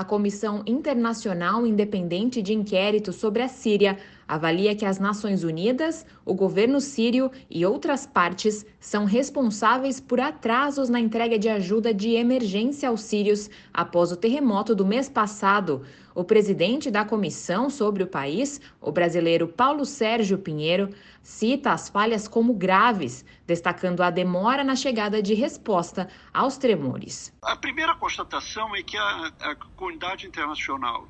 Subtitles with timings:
[0.00, 6.32] A Comissão Internacional Independente de Inquérito sobre a Síria avalia que as Nações Unidas, o
[6.32, 12.88] governo sírio e outras partes são responsáveis por atrasos na entrega de ajuda de emergência
[12.88, 15.82] aos sírios após o terremoto do mês passado.
[16.20, 22.28] O presidente da comissão sobre o país, o brasileiro Paulo Sérgio Pinheiro, cita as falhas
[22.28, 27.34] como graves, destacando a demora na chegada de resposta aos tremores.
[27.40, 31.08] A primeira constatação é que a, a comunidade internacional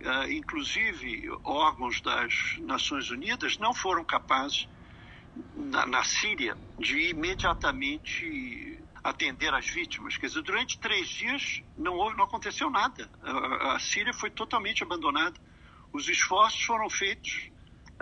[0.00, 4.68] uh, inclusive órgãos das Nações Unidas, não foram capazes,
[5.54, 8.69] na, na Síria, de imediatamente
[9.02, 10.16] atender as vítimas.
[10.16, 13.10] Quer dizer, durante três dias não, houve, não aconteceu nada.
[13.22, 15.40] A, a Síria foi totalmente abandonada.
[15.92, 17.50] Os esforços foram feitos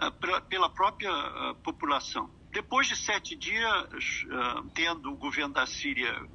[0.02, 2.30] uh, pra, pela própria uh, população.
[2.50, 6.26] Depois de sete dias, uh, tendo o governo da Síria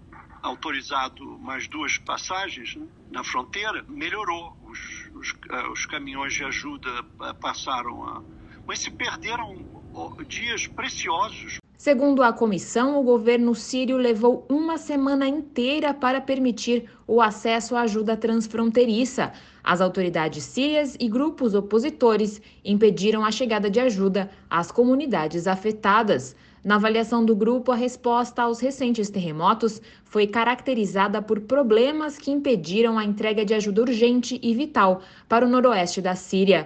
[0.42, 4.58] autorizado mais duas passagens né, na fronteira, melhorou.
[4.64, 4.80] Os,
[5.14, 5.34] os,
[5.72, 7.04] os, caminhões de ajuda
[7.40, 8.24] passaram a.
[8.66, 9.84] Mas se perderam
[10.28, 11.63] dias preciosos.
[11.84, 17.82] Segundo a comissão, o governo sírio levou uma semana inteira para permitir o acesso à
[17.82, 19.34] ajuda transfronteiriça.
[19.62, 26.38] As autoridades sírias e grupos opositores impediram a chegada de ajuda às comunidades afetadas.
[26.64, 32.98] Na avaliação do grupo, a resposta aos recentes terremotos foi caracterizada por problemas que impediram
[32.98, 36.66] a entrega de ajuda urgente e vital para o noroeste da Síria.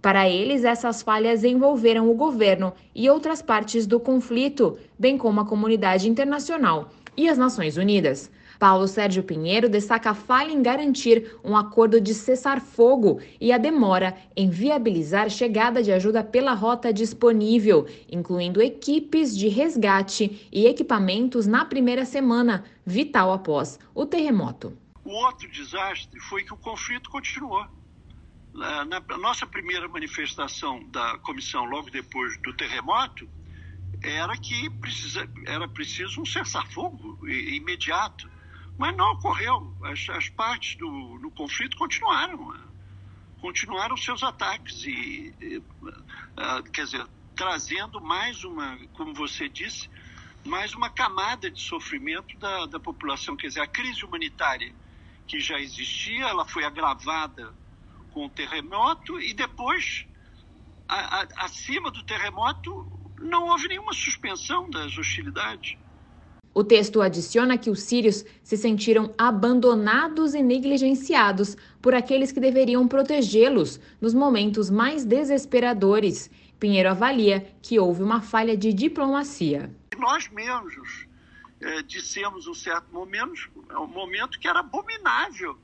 [0.00, 5.46] Para eles, essas falhas envolveram o governo e outras partes do conflito, bem como a
[5.46, 8.30] comunidade internacional e as Nações Unidas.
[8.58, 14.16] Paulo Sérgio Pinheiro destaca a falha em garantir um acordo de cessar-fogo e a demora
[14.34, 21.64] em viabilizar chegada de ajuda pela rota disponível, incluindo equipes de resgate e equipamentos na
[21.64, 24.76] primeira semana, vital após o terremoto.
[25.04, 27.64] O outro desastre foi que o conflito continuou.
[28.56, 33.28] Na nossa primeira manifestação da comissão, logo depois do terremoto,
[34.02, 38.30] era que precisa, era preciso um cessar-fogo imediato.
[38.78, 39.76] Mas não ocorreu.
[39.84, 42.52] As, as partes do, do conflito continuaram.
[42.52, 42.60] Né?
[43.42, 49.90] Continuaram seus ataques e, e uh, quer dizer, trazendo mais uma, como você disse,
[50.44, 53.36] mais uma camada de sofrimento da, da população.
[53.36, 54.74] Quer dizer, a crise humanitária
[55.26, 57.52] que já existia, ela foi agravada
[58.16, 60.06] com o terremoto e depois,
[60.88, 62.90] a, a, acima do terremoto,
[63.20, 65.76] não houve nenhuma suspensão das hostilidades.
[66.54, 72.88] O texto adiciona que os sírios se sentiram abandonados e negligenciados por aqueles que deveriam
[72.88, 76.30] protegê-los nos momentos mais desesperadores.
[76.58, 79.70] Pinheiro avalia que houve uma falha de diplomacia.
[79.98, 81.06] Nós mesmos
[81.60, 85.58] é, dissemos um certo momento, um momento que era abominável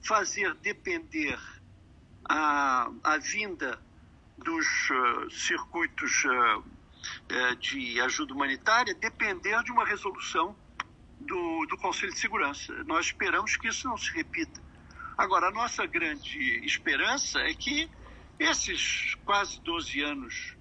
[0.00, 1.38] fazer depender
[2.24, 3.80] a, a vinda
[4.38, 10.56] dos uh, circuitos uh, de ajuda humanitária depender de uma resolução
[11.20, 12.72] do, do Conselho de Segurança.
[12.84, 14.60] Nós esperamos que isso não se repita.
[15.16, 17.88] Agora, a nossa grande esperança é que
[18.38, 20.56] esses quase 12 anos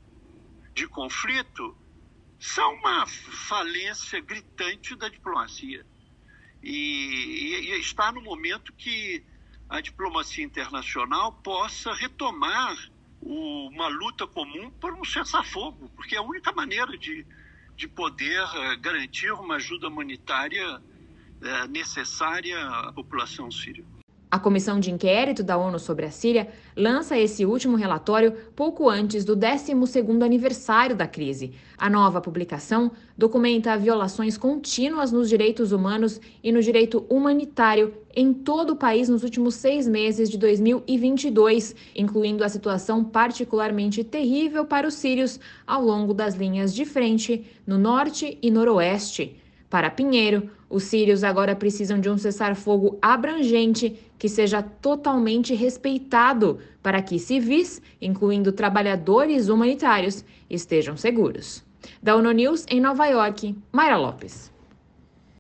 [0.73, 1.75] de conflito
[2.39, 5.85] são uma falência gritante da diplomacia.
[6.61, 9.23] E, e, está no momento que
[9.71, 12.77] a diplomacia internacional possa retomar
[13.21, 17.25] uma luta comum por um cessar-fogo, porque é a única maneira de,
[17.77, 20.81] de poder eh, garantir uma ajuda humanitária
[21.41, 23.85] eh, necessária à população síria.
[24.31, 29.25] A comissão de inquérito da ONU sobre a Síria lança esse último relatório pouco antes
[29.25, 31.51] do 12º aniversário da crise.
[31.77, 38.71] A nova publicação documenta violações contínuas nos direitos humanos e no direito humanitário em todo
[38.71, 44.93] o país nos últimos seis meses de 2022, incluindo a situação particularmente terrível para os
[44.93, 49.40] sírios ao longo das linhas de frente no norte e noroeste.
[49.71, 57.01] Para Pinheiro, os sírios agora precisam de um cessar-fogo abrangente que seja totalmente respeitado para
[57.01, 61.63] que civis, incluindo trabalhadores humanitários, estejam seguros.
[62.03, 64.51] Da ONU News em Nova York, Mayra Lopes.